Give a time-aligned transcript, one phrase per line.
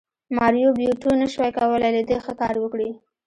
[0.37, 2.89] ماریو بیوټو نشوای کولی له دې ښه کار وکړي